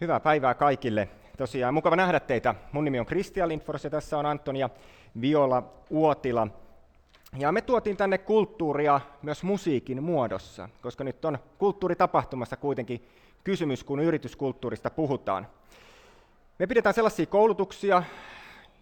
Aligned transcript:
Hyvää 0.00 0.20
päivää 0.20 0.54
kaikille. 0.54 1.08
Tosiaan 1.38 1.74
mukava 1.74 1.96
nähdä 1.96 2.20
teitä. 2.20 2.54
Mun 2.72 2.84
nimi 2.84 3.00
on 3.00 3.06
Kristian 3.06 3.48
Lindfors 3.48 3.84
ja 3.84 3.90
tässä 3.90 4.18
on 4.18 4.26
Antonia 4.26 4.70
Viola 5.20 5.62
Uotila. 5.90 6.48
Ja 7.38 7.52
me 7.52 7.60
tuotiin 7.60 7.96
tänne 7.96 8.18
kulttuuria 8.18 9.00
myös 9.22 9.42
musiikin 9.42 10.02
muodossa, 10.02 10.68
koska 10.82 11.04
nyt 11.04 11.24
on 11.24 11.38
kulttuuritapahtumassa 11.58 12.56
kuitenkin 12.56 13.08
kysymys, 13.44 13.84
kun 13.84 14.00
yrityskulttuurista 14.00 14.90
puhutaan. 14.90 15.46
Me 16.58 16.66
pidetään 16.66 16.94
sellaisia 16.94 17.26
koulutuksia, 17.26 18.02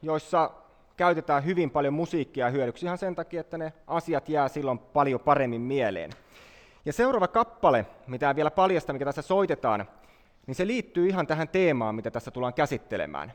joissa 0.03 0.51
käytetään 0.97 1.45
hyvin 1.45 1.71
paljon 1.71 1.95
musiikkia 1.95 2.51
hyödyksi 2.51 2.87
ihan 2.87 2.99
sen 2.99 3.15
takia, 3.15 3.41
että 3.41 3.59
ne 3.59 3.73
asiat 3.87 4.29
jää 4.29 4.49
silloin 4.49 4.79
paljon 4.79 5.21
paremmin 5.21 5.61
mieleen. 5.61 6.11
Ja 6.85 6.93
seuraava 6.93 7.29
kappale, 7.29 7.87
mitä 8.07 8.37
vielä 8.37 8.51
paljasta, 8.51 8.93
mikä 8.93 9.05
tässä 9.05 9.23
soitetaan, 9.23 9.89
niin 10.47 10.55
se 10.55 10.67
liittyy 10.67 11.09
ihan 11.09 11.27
tähän 11.27 11.49
teemaan, 11.49 11.95
mitä 11.95 12.11
tässä 12.11 12.31
tullaan 12.31 12.55
käsittelemään. 12.55 13.33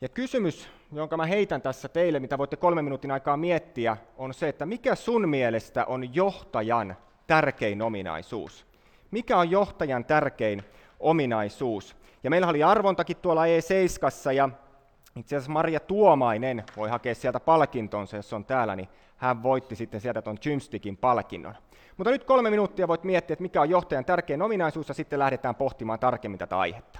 Ja 0.00 0.08
kysymys, 0.08 0.68
jonka 0.92 1.16
mä 1.16 1.26
heitän 1.26 1.62
tässä 1.62 1.88
teille, 1.88 2.20
mitä 2.20 2.38
voitte 2.38 2.56
kolmen 2.56 2.84
minuutin 2.84 3.10
aikaa 3.10 3.36
miettiä, 3.36 3.96
on 4.16 4.34
se, 4.34 4.48
että 4.48 4.66
mikä 4.66 4.94
sun 4.94 5.28
mielestä 5.28 5.84
on 5.84 6.14
johtajan 6.14 6.96
tärkein 7.26 7.82
ominaisuus? 7.82 8.66
Mikä 9.10 9.38
on 9.38 9.50
johtajan 9.50 10.04
tärkein 10.04 10.62
ominaisuus? 11.00 11.96
Ja 12.24 12.30
meillä 12.30 12.48
oli 12.48 12.62
arvontakin 12.62 13.16
tuolla 13.16 13.42
E7, 13.44 14.32
ja 14.32 14.48
itse 15.16 15.36
asiassa 15.36 15.52
Maria 15.52 15.80
Tuomainen 15.80 16.64
voi 16.76 16.88
hakea 16.88 17.14
sieltä 17.14 17.40
palkintonsa, 17.40 18.16
jos 18.16 18.32
on 18.32 18.44
täällä, 18.44 18.76
niin 18.76 18.88
hän 19.16 19.42
voitti 19.42 19.76
sitten 19.76 20.00
sieltä 20.00 20.22
tuon 20.22 20.38
Gymstickin 20.42 20.96
palkinnon. 20.96 21.54
Mutta 21.96 22.10
nyt 22.10 22.24
kolme 22.24 22.50
minuuttia 22.50 22.88
voit 22.88 23.04
miettiä, 23.04 23.34
että 23.34 23.42
mikä 23.42 23.60
on 23.60 23.70
johtajan 23.70 24.04
tärkein 24.04 24.42
ominaisuus, 24.42 24.88
ja 24.88 24.94
sitten 24.94 25.18
lähdetään 25.18 25.54
pohtimaan 25.54 25.98
tarkemmin 25.98 26.38
tätä 26.38 26.58
aihetta. 26.58 26.98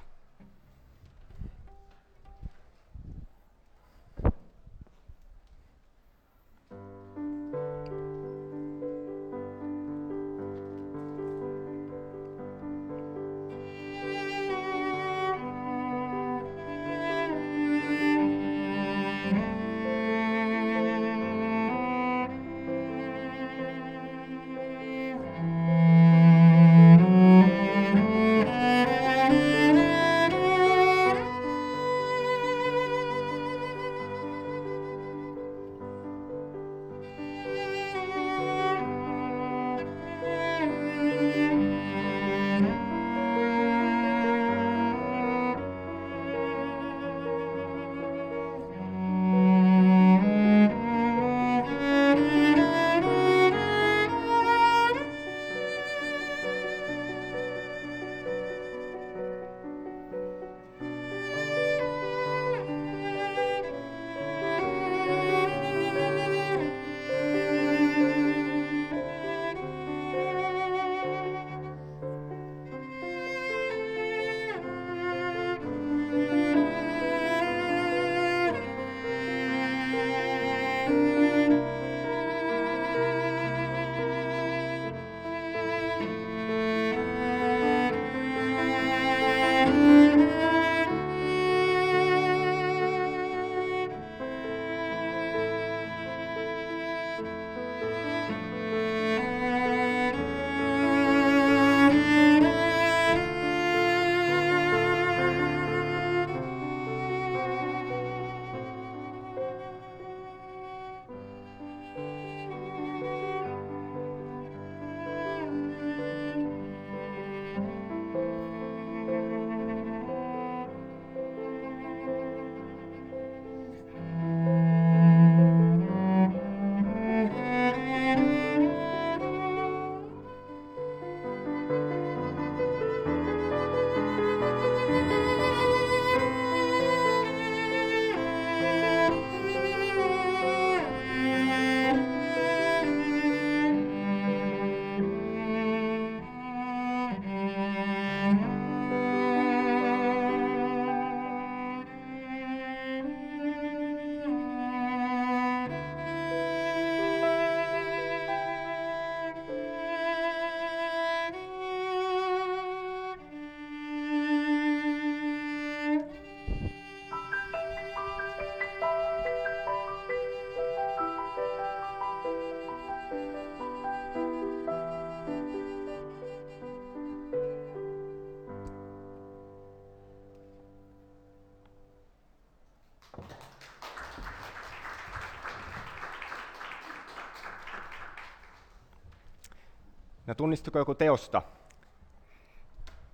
No 190.32 190.36
tunnistuko 190.36 190.78
joku 190.78 190.94
teosta? 190.94 191.42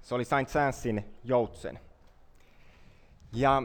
Se 0.03 0.15
oli 0.15 0.25
Saint 0.25 0.49
Sainsin 0.49 1.05
Joutsen. 1.25 1.81
Ja 3.33 3.63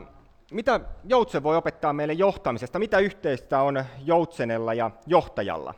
mitä 0.52 0.80
Joutsen 1.04 1.44
voi 1.44 1.58
opettaa 1.58 1.94
meille 1.94 2.14
johtamisesta? 2.14 2.80
Mitä 2.80 3.00
yhteistä 3.00 3.62
on 3.62 3.86
Joutsenella 4.06 4.74
ja 4.74 4.92
johtajalla? 5.08 5.74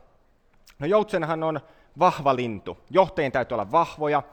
No 0.80 0.88
Joutsenhan 0.88 1.44
on 1.44 1.60
vahva 2.00 2.36
lintu. 2.36 2.78
Johtajien 2.90 3.32
täytyy 3.32 3.56
olla 3.56 3.72
vahvoja, 3.72 4.24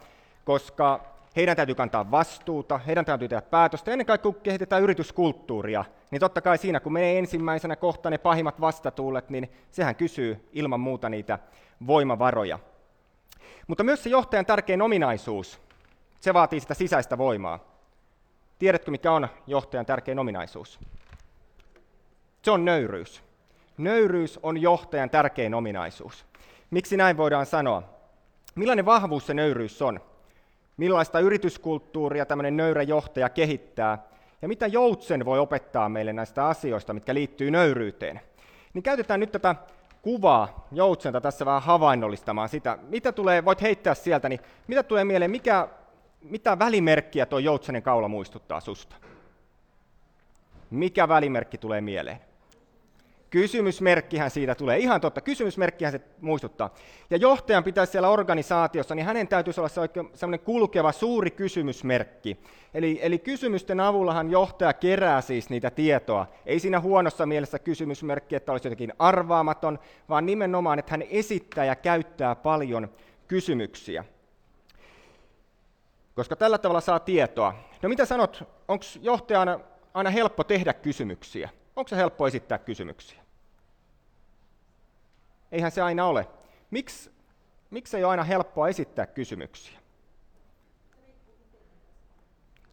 koska 0.44 1.00
heidän 1.36 1.56
täytyy 1.56 1.74
kantaa 1.74 2.10
vastuuta, 2.10 2.78
heidän 2.78 3.04
täytyy 3.04 3.28
tehdä 3.28 3.42
päätöstä. 3.42 3.90
Ennen 3.90 4.06
kaikkea 4.06 4.32
kun 4.32 4.42
kehitetään 4.42 4.82
yrityskulttuuria, 4.82 5.84
niin 6.10 6.20
totta 6.20 6.40
kai 6.40 6.58
siinä 6.58 6.80
kun 6.80 6.92
menee 6.92 7.18
ensimmäisenä 7.18 7.76
kohta 7.76 8.10
ne 8.10 8.18
pahimmat 8.18 8.60
vastatuulet, 8.60 9.30
niin 9.30 9.52
sehän 9.70 9.96
kysyy 9.96 10.48
ilman 10.52 10.80
muuta 10.80 11.08
niitä 11.08 11.38
voimavaroja. 11.86 12.58
Mutta 13.66 13.84
myös 13.84 14.02
se 14.02 14.10
johtajan 14.10 14.46
tärkein 14.46 14.82
ominaisuus, 14.82 15.60
se 16.20 16.34
vaatii 16.34 16.60
sitä 16.60 16.74
sisäistä 16.74 17.18
voimaa. 17.18 17.58
Tiedätkö, 18.58 18.90
mikä 18.90 19.12
on 19.12 19.28
johtajan 19.46 19.86
tärkein 19.86 20.18
ominaisuus? 20.18 20.80
Se 22.42 22.50
on 22.50 22.64
nöyryys. 22.64 23.22
Nöyryys 23.78 24.40
on 24.42 24.62
johtajan 24.62 25.10
tärkein 25.10 25.54
ominaisuus. 25.54 26.26
Miksi 26.70 26.96
näin 26.96 27.16
voidaan 27.16 27.46
sanoa? 27.46 27.82
Millainen 28.54 28.84
vahvuus 28.84 29.26
se 29.26 29.34
nöyryys 29.34 29.82
on? 29.82 30.00
millaista 30.76 31.20
yrityskulttuuria 31.20 32.26
tämmöinen 32.26 32.56
nöyrä 32.56 32.82
johtaja 32.82 33.28
kehittää, 33.28 33.98
ja 34.42 34.48
mitä 34.48 34.66
Joutsen 34.66 35.24
voi 35.24 35.38
opettaa 35.38 35.88
meille 35.88 36.12
näistä 36.12 36.46
asioista, 36.46 36.92
mitkä 36.92 37.14
liittyy 37.14 37.50
nöyryyteen. 37.50 38.20
Niin 38.74 38.82
käytetään 38.82 39.20
nyt 39.20 39.32
tätä 39.32 39.54
kuvaa 40.02 40.66
Joutsenta 40.72 41.20
tässä 41.20 41.46
vähän 41.46 41.62
havainnollistamaan 41.62 42.48
sitä. 42.48 42.78
Mitä 42.88 43.12
tulee, 43.12 43.44
voit 43.44 43.62
heittää 43.62 43.94
sieltä, 43.94 44.28
niin 44.28 44.40
mitä 44.66 44.82
tulee 44.82 45.04
mieleen, 45.04 45.30
mikä, 45.30 45.68
mitä 46.22 46.58
välimerkkiä 46.58 47.26
tuo 47.26 47.38
Joutsenen 47.38 47.82
kaula 47.82 48.08
muistuttaa 48.08 48.60
susta? 48.60 48.96
Mikä 50.70 51.08
välimerkki 51.08 51.58
tulee 51.58 51.80
mieleen? 51.80 52.20
Kysymysmerkkihän 53.32 54.30
siitä 54.30 54.54
tulee. 54.54 54.78
Ihan 54.78 55.00
totta, 55.00 55.20
kysymysmerkkihän 55.20 55.92
se 55.92 56.00
muistuttaa. 56.20 56.74
Ja 57.10 57.16
johtajan 57.16 57.64
pitäisi 57.64 57.90
siellä 57.90 58.08
organisaatiossa, 58.08 58.94
niin 58.94 59.06
hänen 59.06 59.28
täytyisi 59.28 59.60
olla 59.60 59.68
se 59.68 59.80
oikein 59.80 60.10
sellainen 60.14 60.44
kulkeva 60.44 60.92
suuri 60.92 61.30
kysymysmerkki. 61.30 62.38
Eli, 62.74 62.98
eli 63.02 63.18
kysymysten 63.18 63.80
avullahan 63.80 64.30
johtaja 64.30 64.72
kerää 64.72 65.20
siis 65.20 65.50
niitä 65.50 65.70
tietoa. 65.70 66.26
Ei 66.46 66.58
siinä 66.58 66.80
huonossa 66.80 67.26
mielessä 67.26 67.58
kysymysmerkki, 67.58 68.36
että 68.36 68.52
olisi 68.52 68.66
jotenkin 68.66 68.92
arvaamaton, 68.98 69.78
vaan 70.08 70.26
nimenomaan, 70.26 70.78
että 70.78 70.90
hän 70.90 71.02
esittää 71.10 71.64
ja 71.64 71.76
käyttää 71.76 72.34
paljon 72.34 72.88
kysymyksiä. 73.28 74.04
Koska 76.14 76.36
tällä 76.36 76.58
tavalla 76.58 76.80
saa 76.80 77.00
tietoa. 77.00 77.54
No 77.82 77.88
mitä 77.88 78.04
sanot, 78.04 78.44
onko 78.68 78.84
johtajana 79.00 79.60
aina 79.94 80.10
helppo 80.10 80.44
tehdä 80.44 80.72
kysymyksiä? 80.72 81.48
Onko 81.76 81.88
se 81.88 81.96
helppo 81.96 82.26
esittää 82.26 82.58
kysymyksiä? 82.58 83.21
Eihän 85.52 85.70
se 85.70 85.82
aina 85.82 86.06
ole. 86.06 86.28
Miksi, 86.70 87.10
miksi 87.70 87.96
ei 87.96 88.04
ole 88.04 88.10
aina 88.10 88.24
helppoa 88.24 88.68
esittää 88.68 89.06
kysymyksiä? 89.06 89.78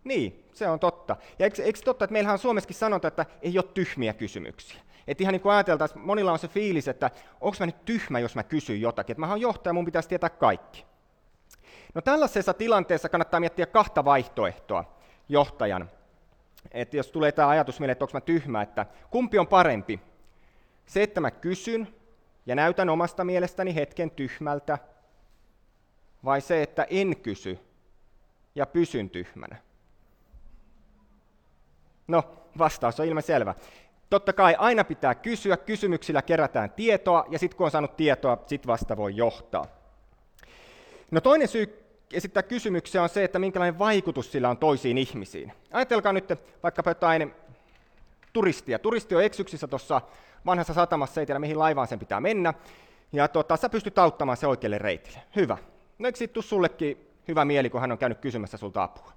Niin, 0.03 0.45
se 0.53 0.67
on 0.67 0.79
totta. 0.79 1.15
Ja 1.39 1.45
eikö, 1.45 1.63
eikö 1.63 1.79
totta, 1.85 2.05
että 2.05 2.13
meillähän 2.13 2.33
on 2.33 2.39
Suomessakin 2.39 2.75
sanonta, 2.75 3.07
että 3.07 3.25
ei 3.41 3.57
ole 3.57 3.65
tyhmiä 3.73 4.13
kysymyksiä. 4.13 4.81
Että 5.07 5.23
ihan 5.23 5.31
niin 5.31 5.41
kuin 5.41 5.53
ajateltaisiin, 5.53 6.01
monilla 6.01 6.31
on 6.31 6.39
se 6.39 6.47
fiilis, 6.47 6.87
että 6.87 7.11
onko 7.41 7.57
mä 7.59 7.65
nyt 7.65 7.85
tyhmä, 7.85 8.19
jos 8.19 8.35
mä 8.35 8.43
kysyn 8.43 8.81
jotakin. 8.81 9.13
Että 9.13 9.19
mä 9.19 9.29
oon 9.29 9.41
johtaja, 9.41 9.73
mun 9.73 9.85
pitäisi 9.85 10.09
tietää 10.09 10.29
kaikki. 10.29 10.85
No 11.93 12.01
tällaisessa 12.01 12.53
tilanteessa 12.53 13.09
kannattaa 13.09 13.39
miettiä 13.39 13.65
kahta 13.65 14.05
vaihtoehtoa 14.05 14.97
johtajan. 15.29 15.89
Että 16.71 16.97
jos 16.97 17.11
tulee 17.11 17.31
tämä 17.31 17.47
ajatus 17.47 17.79
mieleen, 17.79 17.91
että 17.91 18.05
onko 18.05 18.13
mä 18.13 18.21
tyhmä, 18.21 18.61
että 18.61 18.85
kumpi 19.11 19.39
on 19.39 19.47
parempi? 19.47 19.99
Se, 20.85 21.03
että 21.03 21.21
mä 21.21 21.31
kysyn 21.31 21.87
ja 22.49 22.55
näytän 22.55 22.89
omasta 22.89 23.23
mielestäni 23.23 23.75
hetken 23.75 24.11
tyhmältä, 24.11 24.77
vai 26.25 26.41
se, 26.41 26.63
että 26.63 26.87
en 26.89 27.17
kysy 27.17 27.59
ja 28.55 28.65
pysyn 28.65 29.09
tyhmänä? 29.09 29.55
No, 32.07 32.23
vastaus 32.57 32.99
on 32.99 33.05
ilman 33.05 33.23
selvä. 33.23 33.55
Totta 34.09 34.33
kai 34.33 34.55
aina 34.57 34.83
pitää 34.83 35.15
kysyä, 35.15 35.57
kysymyksillä 35.57 36.21
kerätään 36.21 36.71
tietoa, 36.71 37.25
ja 37.29 37.39
sitten 37.39 37.57
kun 37.57 37.65
on 37.65 37.71
saanut 37.71 37.97
tietoa, 37.97 38.43
sitten 38.47 38.67
vasta 38.67 38.97
voi 38.97 39.15
johtaa. 39.15 39.65
No 41.11 41.21
toinen 41.21 41.47
syy 41.47 41.85
esittää 42.13 42.43
kysymyksiä 42.43 43.03
on 43.03 43.09
se, 43.09 43.23
että 43.23 43.39
minkälainen 43.39 43.79
vaikutus 43.79 44.31
sillä 44.31 44.49
on 44.49 44.57
toisiin 44.57 44.97
ihmisiin. 44.97 45.53
Ajatelkaa 45.71 46.13
nyt 46.13 46.25
vaikkapa 46.63 46.89
jotain 46.89 47.33
turistia. 48.33 48.79
Turisti 48.79 49.15
on 49.15 49.23
eksyksissä 49.23 49.67
tuossa 49.67 50.01
vanhassa 50.45 50.73
satamassa, 50.73 51.21
ei 51.21 51.25
tiedä 51.25 51.39
mihin 51.39 51.59
laivaan 51.59 51.87
sen 51.87 51.99
pitää 51.99 52.21
mennä, 52.21 52.53
ja 53.11 53.27
tota, 53.27 53.57
sä 53.57 53.69
pystyt 53.69 53.97
auttamaan 53.97 54.37
se 54.37 54.47
oikealle 54.47 54.77
reitille. 54.77 55.21
Hyvä. 55.35 55.57
No 55.99 56.05
eikö 56.05 56.17
siitä 56.17 56.41
sullekin 56.41 56.97
hyvä 57.27 57.45
mieli, 57.45 57.69
kun 57.69 57.81
hän 57.81 57.91
on 57.91 57.97
käynyt 57.97 58.19
kysymässä 58.19 58.57
sulta 58.57 58.83
apua? 58.83 59.13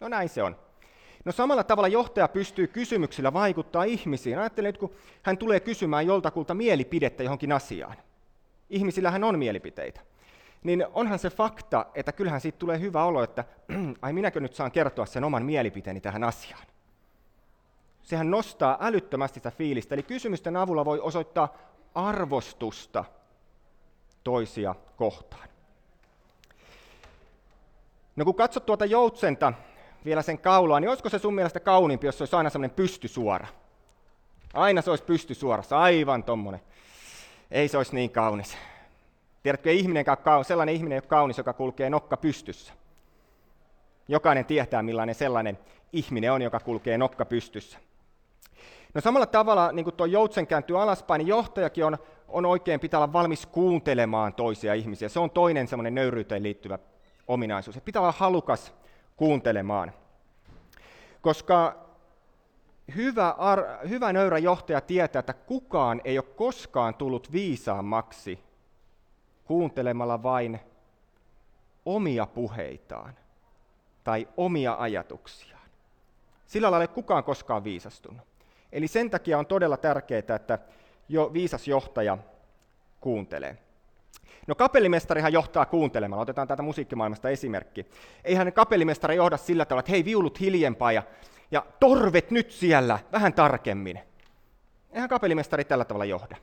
No 0.00 0.08
näin 0.08 0.28
se 0.28 0.42
on. 0.42 0.56
No 1.24 1.32
samalla 1.32 1.64
tavalla 1.64 1.88
johtaja 1.88 2.28
pystyy 2.28 2.66
kysymyksillä 2.66 3.32
vaikuttaa 3.32 3.84
ihmisiin. 3.84 4.38
Ajattelen 4.38 4.68
että 4.68 4.80
kun 4.80 4.92
hän 5.22 5.38
tulee 5.38 5.60
kysymään 5.60 6.06
joltakulta 6.06 6.54
mielipidettä 6.54 7.22
johonkin 7.22 7.52
asiaan. 7.52 7.96
Ihmisillähän 8.70 9.24
on 9.24 9.38
mielipiteitä. 9.38 10.00
Niin 10.62 10.86
onhan 10.94 11.18
se 11.18 11.30
fakta, 11.30 11.86
että 11.94 12.12
kyllähän 12.12 12.40
siitä 12.40 12.58
tulee 12.58 12.80
hyvä 12.80 13.04
olo, 13.04 13.22
että 13.22 13.44
ai 14.02 14.12
minäkö 14.12 14.40
nyt 14.40 14.54
saan 14.54 14.72
kertoa 14.72 15.06
sen 15.06 15.24
oman 15.24 15.44
mielipiteeni 15.44 16.00
tähän 16.00 16.24
asiaan. 16.24 16.62
Sehän 18.08 18.30
nostaa 18.30 18.78
älyttömästi 18.80 19.40
sitä 19.40 19.50
fiilistä. 19.50 19.94
Eli 19.94 20.02
kysymysten 20.02 20.56
avulla 20.56 20.84
voi 20.84 21.00
osoittaa 21.00 21.56
arvostusta 21.94 23.04
toisia 24.24 24.74
kohtaan. 24.96 25.48
No 28.16 28.24
kun 28.24 28.34
katsot 28.34 28.66
tuota 28.66 28.84
joutsenta, 28.84 29.52
vielä 30.04 30.22
sen 30.22 30.38
kaulaa, 30.38 30.80
niin 30.80 30.88
olisiko 30.88 31.08
se 31.08 31.18
sun 31.18 31.34
mielestä 31.34 31.60
kauniimpi, 31.60 32.06
jos 32.06 32.18
se 32.18 32.22
olisi 32.22 32.36
aina 32.36 32.50
semmoinen 32.50 32.76
pystysuora? 32.76 33.46
Aina 34.54 34.82
se 34.82 34.90
olisi 34.90 35.04
pystysuorassa, 35.04 35.78
aivan 35.78 36.24
tommonen. 36.24 36.60
Ei 37.50 37.68
se 37.68 37.76
olisi 37.76 37.94
niin 37.94 38.10
kaunis. 38.10 38.56
Tiedätkö, 39.42 39.72
ihminen, 39.72 40.04
sellainen 40.42 40.74
ihminen 40.74 40.96
ei 40.96 41.00
ole 41.02 41.08
kaunis, 41.08 41.38
joka 41.38 41.52
kulkee 41.52 41.90
nokka 41.90 42.16
pystyssä. 42.16 42.72
Jokainen 44.08 44.44
tietää, 44.44 44.82
millainen 44.82 45.14
sellainen 45.14 45.58
ihminen 45.92 46.32
on, 46.32 46.42
joka 46.42 46.60
kulkee 46.60 46.98
nokka 46.98 47.24
pystyssä. 47.24 47.78
No 48.94 49.00
samalla 49.00 49.26
tavalla, 49.26 49.72
niin 49.72 49.84
kuin 49.84 49.96
tuo 49.96 50.06
joutsen 50.06 50.46
kääntyy 50.46 50.82
alaspäin, 50.82 51.18
niin 51.18 51.26
johtajakin 51.28 51.84
on, 51.84 51.98
on 52.28 52.46
oikein 52.46 52.80
pitää 52.80 52.98
olla 53.00 53.12
valmis 53.12 53.46
kuuntelemaan 53.46 54.34
toisia 54.34 54.74
ihmisiä. 54.74 55.08
Se 55.08 55.20
on 55.20 55.30
toinen 55.30 55.68
semmoinen 55.68 55.94
nöyryyteen 55.94 56.42
liittyvä 56.42 56.78
ominaisuus. 57.28 57.76
Että 57.76 57.84
pitää 57.84 58.02
olla 58.02 58.14
halukas 58.18 58.74
kuuntelemaan. 59.16 59.92
Koska 61.20 61.76
hyvä, 62.96 63.28
ar, 63.30 63.64
hyvä 63.88 64.12
nöyrä 64.12 64.38
johtaja 64.38 64.80
tietää, 64.80 65.20
että 65.20 65.32
kukaan 65.32 66.00
ei 66.04 66.18
ole 66.18 66.26
koskaan 66.36 66.94
tullut 66.94 67.32
viisaammaksi 67.32 68.38
kuuntelemalla 69.44 70.22
vain 70.22 70.60
omia 71.84 72.26
puheitaan 72.26 73.14
tai 74.04 74.28
omia 74.36 74.76
ajatuksiaan. 74.78 75.68
Sillä 76.46 76.70
lailla 76.70 76.84
ei 76.84 76.88
kukaan 76.88 77.24
koskaan 77.24 77.64
viisastunut. 77.64 78.37
Eli 78.72 78.88
sen 78.88 79.10
takia 79.10 79.38
on 79.38 79.46
todella 79.46 79.76
tärkeää, 79.76 80.36
että 80.36 80.58
jo 81.08 81.30
viisas 81.32 81.68
johtaja 81.68 82.18
kuuntelee. 83.00 83.58
No 84.46 84.54
kapellimestarihan 84.54 85.32
johtaa 85.32 85.66
kuuntelemalla. 85.66 86.22
Otetaan 86.22 86.48
täältä 86.48 86.62
musiikkimaailmasta 86.62 87.30
esimerkki. 87.30 87.86
Eihän 88.24 88.52
kapellimestari 88.52 89.16
johda 89.16 89.36
sillä 89.36 89.64
tavalla, 89.64 89.80
että 89.80 89.92
hei 89.92 90.04
viulut 90.04 90.40
hiljempaa 90.40 90.92
ja, 90.92 91.02
ja 91.50 91.66
torvet 91.80 92.30
nyt 92.30 92.50
siellä 92.50 92.98
vähän 93.12 93.32
tarkemmin. 93.32 94.00
Eihän 94.92 95.08
kapellimestari 95.08 95.64
tällä 95.64 95.84
tavalla 95.84 96.04
johda. 96.04 96.36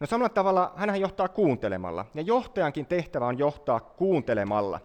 No 0.00 0.06
samalla 0.06 0.28
tavalla 0.28 0.72
hän 0.76 1.00
johtaa 1.00 1.28
kuuntelemalla. 1.28 2.06
Ja 2.14 2.22
johtajankin 2.22 2.86
tehtävä 2.86 3.26
on 3.26 3.38
johtaa 3.38 3.80
kuuntelemalla. 3.80 4.80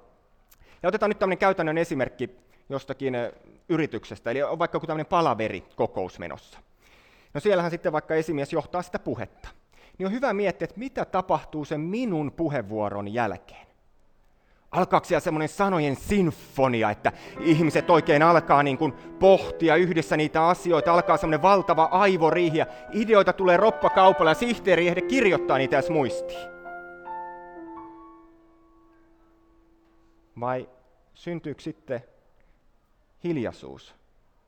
Ja 0.84 0.90
otetaan 0.90 1.10
nyt 1.10 1.20
tämmöinen 1.20 1.38
käytännön 1.38 1.78
esimerkki 1.78 2.30
jostakin 2.70 3.14
yrityksestä, 3.70 4.32
eli 4.32 4.44
on 4.44 4.60
vaikka 4.60 4.76
joku 4.76 4.88
tämmöinen 4.88 5.06
palaveri 5.06 5.64
kokous 5.76 6.20
menossa. 6.20 6.60
No 7.34 7.40
siellähän 7.40 7.72
sitten 7.72 7.92
vaikka 7.92 8.16
esimies 8.16 8.54
johtaa 8.54 8.82
sitä 8.82 9.00
puhetta 9.00 9.50
niin 9.98 10.08
on 10.08 10.14
hyvä 10.14 10.34
miettiä, 10.34 10.66
että 10.66 10.80
mitä 10.80 11.06
tapahtuu 11.06 11.66
sen 11.66 11.82
minun 11.82 12.32
puheenvuoron 12.32 13.14
jälkeen. 13.14 13.68
Alkaako 14.72 15.06
siellä 15.06 15.20
semmoinen 15.20 15.50
sanojen 15.50 15.96
sinfonia, 15.96 16.92
että 16.92 17.12
ihmiset 17.40 17.90
oikein 17.90 18.24
alkaa 18.24 18.64
niin 18.64 18.78
kuin 18.78 18.94
pohtia 19.20 19.76
yhdessä 19.76 20.18
niitä 20.18 20.48
asioita, 20.48 20.94
alkaa 20.94 21.18
semmoinen 21.18 21.42
valtava 21.42 21.84
aivoriihi 21.84 22.58
ja 22.58 22.66
ideoita 22.92 23.34
tulee 23.34 23.58
roppakaupalla 23.58 24.32
ja 24.32 24.36
sihteeri 24.36 24.88
ehde 24.88 25.02
kirjoittaa 25.02 25.58
niitä 25.58 25.78
edes 25.78 25.90
muistiin. 25.90 26.50
Vai 30.40 30.70
syntyykö 31.14 31.62
sitten 31.62 32.04
hiljaisuus, 33.24 33.96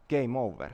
game 0.10 0.40
over? 0.40 0.72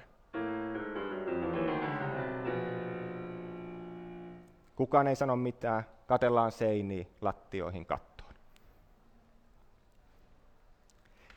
Kukaan 4.76 5.08
ei 5.08 5.16
sano 5.16 5.36
mitään, 5.36 5.86
katellaan 6.08 6.52
seiniin, 6.52 7.08
lattioihin, 7.22 7.86
kattoon. 7.86 8.34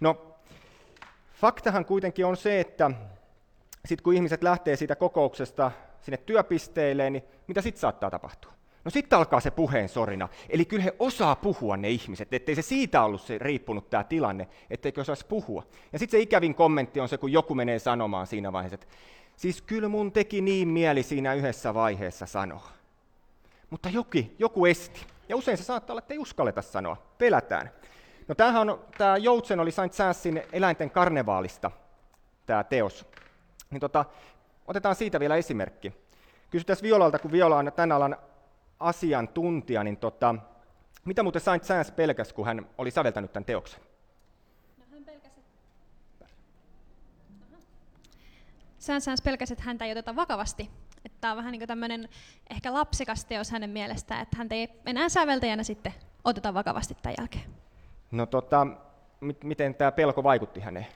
No, 0.01 0.35
faktahan 1.35 1.85
kuitenkin 1.85 2.27
on 2.27 2.37
se, 2.37 2.61
että 2.61 2.91
sitten 3.85 4.05
kun 4.05 4.15
ihmiset 4.15 4.43
lähtee 4.43 4.77
siitä 4.77 4.97
kokouksesta 4.97 5.73
sinne 6.01 6.17
työpisteille, 6.17 7.11
niin 7.11 7.25
mitä 7.47 7.61
sitten 7.63 7.81
saattaa 7.81 8.11
tapahtua? 8.11 8.58
No 8.89 8.93
sitten 8.93 9.19
alkaa 9.19 9.41
se 9.41 9.51
puheen 9.51 9.89
sorina. 9.89 10.29
Eli 10.49 10.65
kyllä 10.65 10.83
he 10.83 10.95
osaa 10.99 11.37
puhua 11.37 11.77
ne 11.77 11.91
ihmiset, 11.91 12.35
ettei 12.35 12.55
se 12.55 12.63
siitä 12.63 13.03
ollut 13.03 13.21
se 13.21 13.39
riippunut 13.39 13.91
tämä 13.91 14.05
tilanne, 14.05 14.49
etteikö 14.71 15.01
osaisi 15.01 15.27
puhua. 15.27 15.63
Ja 15.93 15.99
sitten 15.99 16.19
se 16.19 16.23
ikävin 16.23 16.55
kommentti 16.55 17.01
on 17.01 17.09
se, 17.09 17.19
kun 17.19 17.33
joku 17.33 17.55
menee 17.55 17.79
sanomaan 17.79 18.27
siinä 18.27 18.53
vaiheessa, 18.53 18.75
että 18.75 18.87
siis 19.37 19.63
kyllä 19.63 19.89
mun 19.89 20.13
teki 20.13 20.41
niin 20.41 20.69
mieli 20.69 21.03
siinä 21.03 21.35
yhdessä 21.35 21.75
vaiheessa 21.75 22.27
sanoa 22.27 22.69
mutta 23.71 23.89
joki, 23.89 24.37
joku 24.39 24.67
esti. 24.67 25.07
Ja 25.29 25.37
usein 25.37 25.59
se 25.59 25.65
saattaa 25.65 25.95
olla, 25.95 25.99
että 25.99 26.15
ei 26.15 26.19
uskalleta 26.19 26.63
sanoa, 26.63 26.97
pelätään. 27.19 27.71
No 28.29 28.35
tämähän 28.35 28.71
on, 28.71 28.85
tämä 28.99 29.17
Joutsen 29.17 29.61
oli 29.61 29.71
Saint 29.71 29.93
Sainsin 29.93 30.43
eläinten 30.53 30.91
karnevaalista, 30.91 31.71
tämä 32.47 32.65
teos. 32.65 33.07
Niin 33.71 33.81
tota, 33.81 34.05
otetaan 34.67 34.95
siitä 34.95 35.21
vielä 35.21 35.37
esimerkki. 35.37 35.93
Kysytään 36.51 36.79
Violalta, 36.83 37.19
kun 37.19 37.33
Viola 37.33 37.57
on 37.57 37.73
tämän 37.77 37.93
alan 37.93 38.17
asiantuntija, 38.81 39.85
niin 39.85 39.97
tota, 39.97 40.35
mitä 41.05 41.23
muuten 41.23 41.41
Saint 41.41 41.65
Sains 41.65 41.91
pelkäsi, 41.91 42.35
kun 42.35 42.47
hän 42.47 42.67
oli 42.79 42.91
säveltänyt 42.91 43.33
tämän 43.33 43.45
teoksen? 43.45 43.81
No, 44.79 44.85
hän 44.93 45.05
pelkäsi, 45.05 45.41
Saint 48.79 49.25
pelkäsi, 49.25 49.53
että 49.53 49.65
häntä 49.65 49.85
ei 49.85 49.93
oteta 49.93 50.17
vakavasti. 50.17 50.71
Että 51.05 51.19
tämä 51.21 51.33
on 51.33 51.37
vähän 51.37 51.53
niin 51.53 51.61
kuin 51.61 51.69
tämmöinen 51.69 52.09
ehkä 52.51 52.73
lapsikas 52.73 53.25
teos 53.25 53.51
hänen 53.51 53.71
mielestään, 53.71 54.23
että 54.23 54.37
hän 54.37 54.47
ei 54.51 54.69
enää 54.87 55.09
säveltäjänä 55.09 55.63
sitten 55.63 55.95
oteta 56.25 56.55
vakavasti 56.55 56.97
tämän 57.03 57.15
jälkeen. 57.19 57.45
No 58.11 58.27
tota, 58.27 58.67
mit, 59.21 59.45
miten 59.45 59.75
tämä 59.75 59.93
pelko 59.93 60.23
vaikutti 60.23 60.61
häneen? 60.61 60.87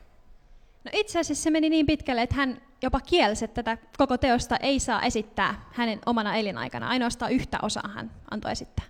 No 0.84 0.90
itse 0.92 1.18
asiassa 1.18 1.42
se 1.42 1.50
meni 1.50 1.70
niin 1.70 1.86
pitkälle, 1.86 2.22
että 2.22 2.34
hän 2.34 2.62
jopa 2.82 3.00
kielsi, 3.00 3.44
että 3.44 3.62
tätä 3.62 3.86
koko 3.98 4.18
teosta 4.18 4.56
ei 4.56 4.80
saa 4.80 5.02
esittää 5.02 5.64
hänen 5.72 5.98
omana 6.06 6.34
elinaikana. 6.36 6.88
Ainoastaan 6.88 7.32
yhtä 7.32 7.58
osaa 7.62 7.90
hän 7.94 8.10
antoi 8.30 8.52
esittää. 8.52 8.84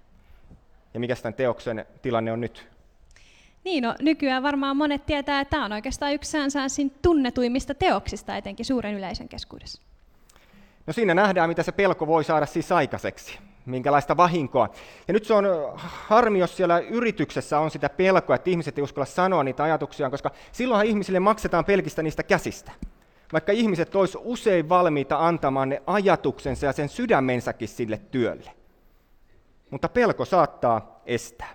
Ja 0.94 1.00
mikä 1.00 1.16
tämän 1.16 1.34
teoksen 1.34 1.86
tilanne 2.02 2.32
on 2.32 2.40
nyt? 2.40 2.68
Niin, 3.64 3.82
no 3.82 3.94
nykyään 4.00 4.42
varmaan 4.42 4.76
monet 4.76 5.06
tietää, 5.06 5.40
että 5.40 5.50
tämä 5.50 5.64
on 5.64 5.72
oikeastaan 5.72 6.14
yksi 6.14 6.30
säänsäänsin 6.30 6.90
tunnetuimmista 7.02 7.74
teoksista, 7.74 8.36
etenkin 8.36 8.66
suuren 8.66 8.94
yleisön 8.94 9.28
keskuudessa. 9.28 9.82
No 10.86 10.92
siinä 10.92 11.14
nähdään, 11.14 11.48
mitä 11.48 11.62
se 11.62 11.72
pelko 11.72 12.06
voi 12.06 12.24
saada 12.24 12.46
siis 12.46 12.72
aikaiseksi 12.72 13.38
minkälaista 13.66 14.16
vahinkoa. 14.16 14.68
Ja 15.08 15.14
nyt 15.14 15.24
se 15.24 15.34
on 15.34 15.44
harmi, 15.76 16.38
jos 16.38 16.56
siellä 16.56 16.78
yrityksessä 16.78 17.58
on 17.58 17.70
sitä 17.70 17.88
pelkoa, 17.88 18.36
että 18.36 18.50
ihmiset 18.50 18.78
ei 18.78 18.84
uskalla 18.84 19.06
sanoa 19.06 19.44
niitä 19.44 19.62
ajatuksia, 19.62 20.10
koska 20.10 20.30
silloinhan 20.52 20.86
ihmisille 20.86 21.20
maksetaan 21.20 21.64
pelkistä 21.64 22.02
niistä 22.02 22.22
käsistä. 22.22 22.72
Vaikka 23.32 23.52
ihmiset 23.52 23.94
olisi 23.94 24.18
usein 24.20 24.68
valmiita 24.68 25.26
antamaan 25.26 25.68
ne 25.68 25.82
ajatuksensa 25.86 26.66
ja 26.66 26.72
sen 26.72 26.88
sydämensäkin 26.88 27.68
sille 27.68 28.00
työlle. 28.10 28.50
Mutta 29.70 29.88
pelko 29.88 30.24
saattaa 30.24 31.00
estää. 31.06 31.54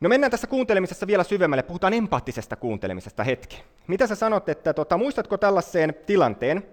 No 0.00 0.08
mennään 0.08 0.30
tässä 0.30 0.46
kuuntelemisessa 0.46 1.06
vielä 1.06 1.24
syvemmälle. 1.24 1.62
Puhutaan 1.62 1.94
empaattisesta 1.94 2.56
kuuntelemisesta 2.56 3.24
hetki. 3.24 3.62
Mitä 3.86 4.06
sä 4.06 4.14
sanot, 4.14 4.48
että 4.48 4.74
tota, 4.74 4.96
muistatko 4.96 5.38
tällaiseen 5.38 5.94
tilanteen, 6.06 6.66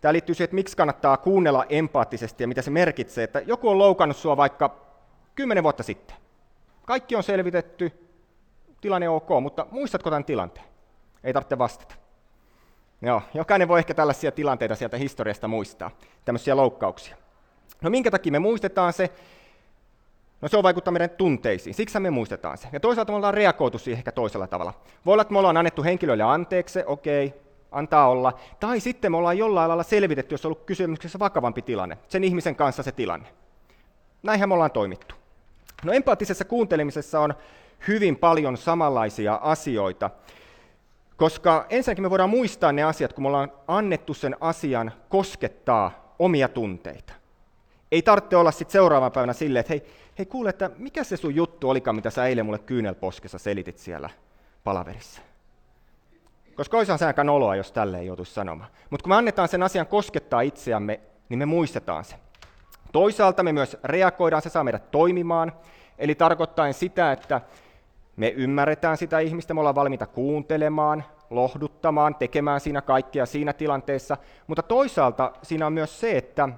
Tämä 0.00 0.12
liittyy 0.12 0.34
siihen, 0.34 0.44
että 0.44 0.54
miksi 0.54 0.76
kannattaa 0.76 1.16
kuunnella 1.16 1.64
empaattisesti 1.68 2.42
ja 2.42 2.48
mitä 2.48 2.62
se 2.62 2.70
merkitsee, 2.70 3.24
että 3.24 3.40
joku 3.40 3.68
on 3.68 3.78
loukannut 3.78 4.16
sinua 4.16 4.36
vaikka 4.36 4.76
kymmenen 5.34 5.64
vuotta 5.64 5.82
sitten. 5.82 6.16
Kaikki 6.86 7.16
on 7.16 7.22
selvitetty, 7.22 7.92
tilanne 8.80 9.08
on 9.08 9.16
ok, 9.16 9.28
mutta 9.42 9.66
muistatko 9.70 10.10
tämän 10.10 10.24
tilanteen? 10.24 10.66
Ei 11.24 11.32
tarvitse 11.32 11.58
vastata. 11.58 11.94
Joo, 13.02 13.22
jokainen 13.34 13.68
voi 13.68 13.78
ehkä 13.78 13.94
tällaisia 13.94 14.32
tilanteita 14.32 14.74
sieltä 14.74 14.96
historiasta 14.96 15.48
muistaa, 15.48 15.90
tämmöisiä 16.24 16.56
loukkauksia. 16.56 17.16
No 17.82 17.90
minkä 17.90 18.10
takia 18.10 18.32
me 18.32 18.38
muistetaan 18.38 18.92
se? 18.92 19.10
No 20.40 20.48
se 20.48 20.56
on 20.56 20.62
vaikuttaa 20.62 20.92
meidän 20.92 21.10
tunteisiin, 21.10 21.74
siksi 21.74 22.00
me 22.00 22.10
muistetaan 22.10 22.58
se. 22.58 22.68
Ja 22.72 22.80
toisaalta 22.80 23.12
me 23.12 23.16
ollaan 23.16 23.34
reagoitu 23.34 23.78
siihen 23.78 23.98
ehkä 23.98 24.12
toisella 24.12 24.46
tavalla. 24.46 24.74
Voi 25.06 25.12
olla, 25.12 25.22
että 25.22 25.32
me 25.32 25.38
ollaan 25.38 25.56
annettu 25.56 25.82
henkilölle 25.82 26.22
anteeksi, 26.22 26.82
okei, 26.86 27.26
okay, 27.26 27.40
antaa 27.72 28.08
olla. 28.08 28.32
Tai 28.60 28.80
sitten 28.80 29.12
me 29.12 29.16
ollaan 29.16 29.38
jollain 29.38 29.68
lailla 29.68 29.82
selvitetty, 29.82 30.34
jos 30.34 30.44
on 30.44 30.48
ollut 30.48 30.66
kysymyksessä 30.66 31.18
vakavampi 31.18 31.62
tilanne, 31.62 31.98
sen 32.08 32.24
ihmisen 32.24 32.56
kanssa 32.56 32.82
se 32.82 32.92
tilanne. 32.92 33.28
Näinhän 34.22 34.48
me 34.48 34.54
ollaan 34.54 34.70
toimittu. 34.70 35.14
No 35.84 35.92
empaattisessa 35.92 36.44
kuuntelemisessa 36.44 37.20
on 37.20 37.34
hyvin 37.88 38.16
paljon 38.16 38.56
samanlaisia 38.56 39.34
asioita, 39.34 40.10
koska 41.16 41.66
ensinnäkin 41.70 42.02
me 42.02 42.10
voidaan 42.10 42.30
muistaa 42.30 42.72
ne 42.72 42.82
asiat, 42.82 43.12
kun 43.12 43.24
me 43.24 43.28
ollaan 43.28 43.52
annettu 43.68 44.14
sen 44.14 44.36
asian 44.40 44.92
koskettaa 45.08 46.14
omia 46.18 46.48
tunteita. 46.48 47.12
Ei 47.92 48.02
tarvitse 48.02 48.36
olla 48.36 48.50
sitten 48.50 48.72
seuraavan 48.72 49.12
päivänä 49.12 49.32
silleen, 49.32 49.60
että 49.60 49.72
hei, 49.72 49.82
hei 50.18 50.26
kuule, 50.26 50.50
että 50.50 50.70
mikä 50.78 51.04
se 51.04 51.16
sun 51.16 51.34
juttu 51.34 51.70
olikaan, 51.70 51.96
mitä 51.96 52.10
sä 52.10 52.26
eilen 52.26 52.46
mulle 52.46 52.58
kyynelposkessa 52.58 53.38
selitit 53.38 53.78
siellä 53.78 54.10
palaverissa. 54.64 55.22
Koska 56.56 56.76
olisihan 56.76 56.98
se 56.98 57.06
aika 57.06 57.24
noloa, 57.24 57.56
jos 57.56 57.72
tälle 57.72 57.98
ei 57.98 58.06
joutuisi 58.06 58.34
sanomaan. 58.34 58.70
Mutta 58.90 59.04
kun 59.04 59.10
me 59.10 59.16
annetaan 59.16 59.48
sen 59.48 59.62
asian 59.62 59.86
koskettaa 59.86 60.40
itseämme, 60.40 61.00
niin 61.28 61.38
me 61.38 61.46
muistetaan 61.46 62.04
se. 62.04 62.16
Toisaalta 62.92 63.42
me 63.42 63.52
myös 63.52 63.76
reagoidaan, 63.84 64.42
se 64.42 64.48
saa 64.48 64.64
meidät 64.64 64.90
toimimaan. 64.90 65.52
Eli 65.98 66.14
tarkoittaen 66.14 66.74
sitä, 66.74 67.12
että 67.12 67.40
me 68.16 68.28
ymmärretään 68.28 68.96
sitä 68.96 69.18
ihmistä, 69.18 69.54
me 69.54 69.60
ollaan 69.60 69.74
valmiita 69.74 70.06
kuuntelemaan, 70.06 71.04
lohduttamaan, 71.30 72.14
tekemään 72.14 72.60
siinä 72.60 72.82
kaikkea 72.82 73.26
siinä 73.26 73.52
tilanteessa. 73.52 74.16
Mutta 74.46 74.62
toisaalta 74.62 75.32
siinä 75.42 75.66
on 75.66 75.72
myös 75.72 76.00
se, 76.00 76.16
että 76.16 76.48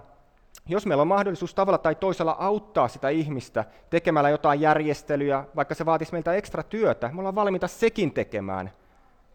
jos 0.68 0.86
meillä 0.86 1.02
on 1.02 1.08
mahdollisuus 1.08 1.54
tavalla 1.54 1.78
tai 1.78 1.94
toisella 1.94 2.36
auttaa 2.38 2.88
sitä 2.88 3.08
ihmistä 3.08 3.64
tekemällä 3.90 4.30
jotain 4.30 4.60
järjestelyä, 4.60 5.44
vaikka 5.56 5.74
se 5.74 5.86
vaatisi 5.86 6.12
meiltä 6.12 6.34
ekstra 6.34 6.62
työtä, 6.62 7.10
me 7.12 7.18
ollaan 7.18 7.34
valmiita 7.34 7.68
sekin 7.68 8.12
tekemään, 8.12 8.70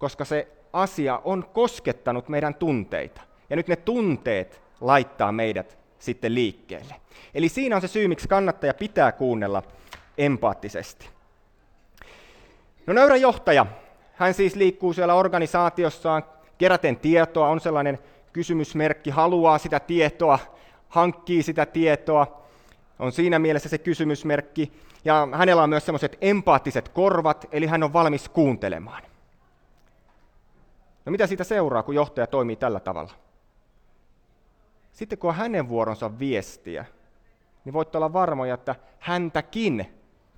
koska 0.04 0.26
se 0.26 0.48
asia 0.74 1.22
on 1.24 1.46
koskettanut 1.54 2.30
meidän 2.30 2.56
tunteita. 2.56 3.22
Ja 3.50 3.56
nyt 3.56 3.68
ne 3.68 3.76
tunteet 3.76 4.62
laittaa 4.82 5.32
meidät 5.32 5.78
sitten 6.00 6.36
liikkeelle. 6.36 6.96
Eli 7.34 7.50
siinä 7.50 7.76
on 7.76 7.82
se 7.82 7.88
syy, 7.88 8.08
miksi 8.08 8.28
kannattaja 8.28 8.74
pitää 8.74 9.12
kuunnella 9.12 9.64
empaattisesti. 10.18 11.10
No 12.88 12.94
nöyrä 12.94 13.16
johtaja, 13.16 13.66
hän 14.14 14.34
siis 14.34 14.56
liikkuu 14.56 14.94
siellä 14.94 15.14
organisaatiossaan 15.14 16.24
keräten 16.58 16.98
tietoa, 16.98 17.48
on 17.48 17.60
sellainen 17.60 18.00
kysymysmerkki, 18.34 19.10
haluaa 19.10 19.58
sitä 19.58 19.80
tietoa, 19.80 20.40
hankkii 20.90 21.44
sitä 21.44 21.66
tietoa, 21.66 22.44
on 23.00 23.12
siinä 23.12 23.40
mielessä 23.40 23.70
se 23.70 23.78
kysymysmerkki, 23.78 24.72
ja 25.06 25.28
hänellä 25.32 25.64
on 25.64 25.70
myös 25.70 25.86
sellaiset 25.86 26.18
empaattiset 26.22 26.90
korvat, 26.90 27.46
eli 27.52 27.66
hän 27.66 27.84
on 27.84 27.94
valmis 27.94 28.30
kuuntelemaan. 28.30 29.13
No 31.06 31.12
mitä 31.12 31.28
siitä 31.28 31.44
seuraa, 31.44 31.84
kun 31.84 31.96
johtaja 31.96 32.28
toimii 32.28 32.56
tällä 32.56 32.80
tavalla? 32.80 33.12
Sitten 34.92 35.18
kun 35.18 35.30
on 35.30 35.36
hänen 35.36 35.70
vuoronsa 35.70 36.20
viestiä, 36.20 36.86
niin 37.66 37.74
voitte 37.74 37.98
olla 37.98 38.14
varmoja, 38.14 38.54
että 38.54 38.76
häntäkin 39.00 39.94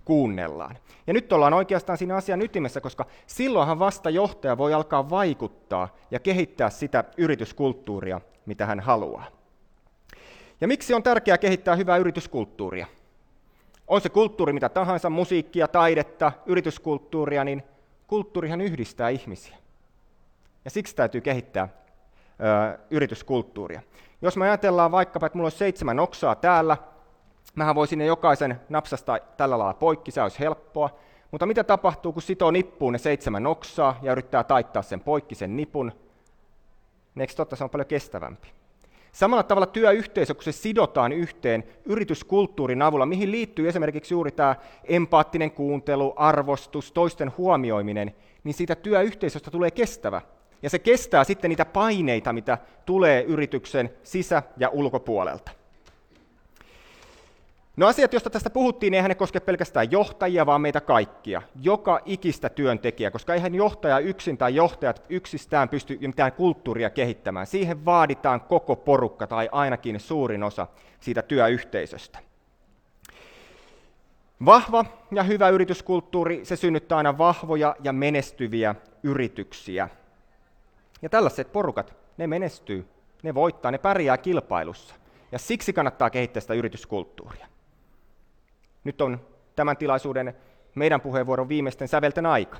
kuunnellaan. 0.05 0.77
Ja 1.07 1.13
nyt 1.13 1.33
ollaan 1.33 1.53
oikeastaan 1.53 1.97
siinä 1.97 2.15
asian 2.15 2.41
ytimessä, 2.41 2.81
koska 2.81 3.05
silloinhan 3.27 3.79
vasta 3.79 4.09
johtaja 4.09 4.57
voi 4.57 4.73
alkaa 4.73 5.09
vaikuttaa 5.09 5.95
ja 6.11 6.19
kehittää 6.19 6.69
sitä 6.69 7.03
yrityskulttuuria, 7.17 8.21
mitä 8.45 8.65
hän 8.65 8.79
haluaa. 8.79 9.25
Ja 10.61 10.67
miksi 10.67 10.93
on 10.93 11.03
tärkeää 11.03 11.37
kehittää 11.37 11.75
hyvää 11.75 11.97
yrityskulttuuria? 11.97 12.87
On 13.87 14.01
se 14.01 14.09
kulttuuri 14.09 14.53
mitä 14.53 14.69
tahansa, 14.69 15.09
musiikkia, 15.09 15.67
taidetta, 15.67 16.31
yrityskulttuuria, 16.45 17.43
niin 17.43 17.63
kulttuurihan 18.07 18.61
yhdistää 18.61 19.09
ihmisiä. 19.09 19.57
Ja 20.65 20.71
siksi 20.71 20.95
täytyy 20.95 21.21
kehittää 21.21 21.69
ö, 22.73 22.79
yrityskulttuuria. 22.89 23.81
Jos 24.21 24.37
me 24.37 24.45
ajatellaan 24.45 24.91
vaikkapa, 24.91 25.25
että 25.25 25.37
mulla 25.37 25.45
olisi 25.45 25.57
seitsemän 25.57 25.99
oksaa 25.99 26.35
täällä, 26.35 26.77
mähän 27.55 27.75
voisin 27.75 27.99
ne 27.99 28.05
jokaisen 28.05 28.61
napsasta 28.69 29.17
tällä 29.37 29.59
lailla 29.59 29.73
poikki, 29.73 30.11
se 30.11 30.21
olisi 30.21 30.39
helppoa. 30.39 30.89
Mutta 31.31 31.45
mitä 31.45 31.63
tapahtuu, 31.63 32.13
kun 32.13 32.21
sitoo 32.21 32.51
nippuun 32.51 32.93
ne 32.93 32.99
seitsemän 32.99 33.47
oksaa 33.47 33.99
ja 34.01 34.11
yrittää 34.11 34.43
taittaa 34.43 34.81
sen 34.81 34.99
poikki 34.99 35.35
sen 35.35 35.57
nipun? 35.57 35.91
Eikö 37.19 37.33
totta, 37.33 37.55
se 37.55 37.63
on 37.63 37.69
paljon 37.69 37.87
kestävämpi. 37.87 38.47
Samalla 39.11 39.43
tavalla 39.43 39.65
työyhteisö, 39.67 40.33
kun 40.33 40.43
se 40.43 40.51
sidotaan 40.51 41.11
yhteen 41.11 41.63
yrityskulttuurin 41.85 42.81
avulla, 42.81 43.05
mihin 43.05 43.31
liittyy 43.31 43.69
esimerkiksi 43.69 44.13
juuri 44.13 44.31
tämä 44.31 44.55
empaattinen 44.83 45.51
kuuntelu, 45.51 46.13
arvostus, 46.15 46.91
toisten 46.91 47.31
huomioiminen, 47.37 48.15
niin 48.43 48.53
siitä 48.53 48.75
työyhteisöstä 48.75 49.51
tulee 49.51 49.71
kestävä. 49.71 50.21
Ja 50.65 50.69
se 50.69 50.79
kestää 50.79 51.23
sitten 51.23 51.49
niitä 51.49 51.65
paineita, 51.65 52.33
mitä 52.33 52.57
tulee 52.85 53.23
yrityksen 53.23 53.89
sisä- 54.03 54.43
ja 54.57 54.69
ulkopuolelta. 54.69 55.51
No 57.77 57.87
asiat, 57.87 58.13
joista 58.13 58.29
tästä 58.29 58.49
puhuttiin, 58.49 58.93
eihän 58.93 59.09
ne 59.09 59.15
koske 59.15 59.39
pelkästään 59.39 59.91
johtajia, 59.91 60.45
vaan 60.45 60.61
meitä 60.61 60.81
kaikkia. 60.81 61.41
Joka 61.61 61.99
ikistä 62.05 62.49
työntekijää, 62.49 63.11
koska 63.11 63.33
eihän 63.33 63.55
johtaja 63.55 63.99
yksin 63.99 64.37
tai 64.37 64.55
johtajat 64.55 65.05
yksistään 65.09 65.69
pysty 65.69 65.97
mitään 66.01 66.31
kulttuuria 66.31 66.89
kehittämään. 66.89 67.47
Siihen 67.47 67.85
vaaditaan 67.85 68.41
koko 68.41 68.75
porukka 68.75 69.27
tai 69.27 69.49
ainakin 69.51 69.99
suurin 69.99 70.43
osa 70.43 70.67
siitä 70.99 71.21
työyhteisöstä. 71.21 72.19
Vahva 74.45 74.85
ja 75.11 75.23
hyvä 75.23 75.49
yrityskulttuuri, 75.49 76.45
se 76.45 76.55
synnyttää 76.55 76.97
aina 76.97 77.17
vahvoja 77.17 77.75
ja 77.83 77.93
menestyviä 77.93 78.75
yrityksiä. 79.03 79.89
Ja 81.05 81.09
tällaiset 81.09 81.51
porukat, 81.51 81.93
ne 82.17 82.27
menestyy, 82.27 82.87
ne 83.23 83.33
voittaa, 83.33 83.71
ne 83.71 83.77
pärjää 83.77 84.17
kilpailussa. 84.17 84.95
Ja 85.31 85.39
siksi 85.39 85.73
kannattaa 85.73 86.09
kehittää 86.09 86.41
sitä 86.41 86.53
yrityskulttuuria. 86.53 87.47
Nyt 88.83 89.01
on 89.01 89.19
tämän 89.55 89.77
tilaisuuden 89.77 90.35
meidän 90.75 91.01
puheenvuoron 91.01 91.49
viimeisten 91.49 91.87
sävelten 91.87 92.25
aika. 92.25 92.57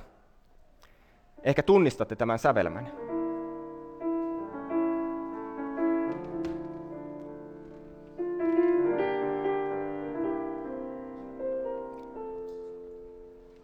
Ehkä 1.42 1.62
tunnistatte 1.62 2.16
tämän 2.16 2.38
sävelmän. 2.38 2.92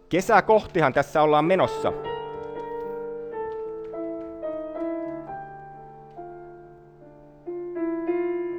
Kesää 0.09 0.41
kohtihan 0.41 0.93
tässä 0.93 1.21
ollaan 1.21 1.45
menossa. 1.45 2.12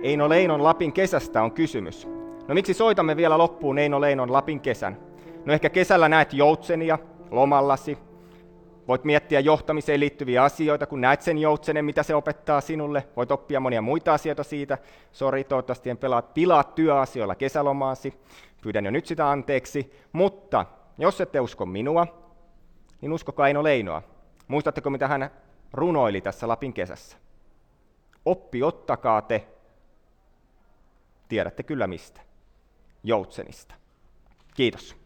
Eino 0.05 0.29
Leinon 0.29 0.65
Lapin 0.65 0.93
kesästä 0.93 1.43
on 1.43 1.53
kysymys. 1.53 2.09
No 2.49 2.55
miksi 2.55 2.75
soitamme 2.75 3.17
vielä 3.17 3.39
loppuun 3.39 3.79
Eino 3.79 4.01
Leinon 4.01 4.33
Lapin 4.33 4.61
kesän? 4.61 4.99
No 5.45 5.53
ehkä 5.53 5.71
kesällä 5.71 6.09
näet 6.09 6.33
joutsenia 6.33 6.99
lomallasi. 7.31 7.99
Voit 8.89 9.05
miettiä 9.05 9.41
johtamiseen 9.41 10.01
liittyviä 10.01 10.45
asioita, 10.45 10.87
kun 10.87 11.01
näet 11.01 11.23
sen 11.23 11.39
joutsenen, 11.39 11.85
mitä 11.85 12.03
se 12.03 12.15
opettaa 12.15 12.61
sinulle. 12.61 13.09
Voit 13.17 13.31
oppia 13.31 13.61
monia 13.61 13.83
muita 13.83 14.15
asioita 14.15 14.43
siitä. 14.43 14.79
Sori, 15.13 15.45
toivottavasti 15.45 15.91
en 15.91 15.99
pelaa, 15.99 16.23
pilaa 16.23 16.65
työasioilla 16.65 17.35
kesälomaasi. 17.35 18.15
Pyydän 18.63 18.85
jo 18.85 18.91
nyt 18.91 19.07
sitä 19.07 19.31
anteeksi. 19.31 19.93
Mutta 20.13 20.67
jos 20.99 21.21
ette 21.21 21.41
usko 21.41 21.67
minua, 21.67 22.07
niin 23.01 23.13
uskokaa 23.13 23.49
Eino 23.49 23.63
Leinoa. 23.63 24.03
Muistatteko, 24.49 24.91
mitä 24.91 25.09
hän 25.09 25.31
runoili 25.73 26.21
tässä 26.21 26.49
Lapin 26.49 26.73
kesässä? 26.73 27.17
Oppi 28.25 28.63
ottakaa 28.63 29.23
te. 29.23 29.54
Tiedätte 31.35 31.63
kyllä 31.63 31.87
mistä. 31.87 32.21
Joutsenista. 33.05 33.75
Kiitos. 34.57 34.97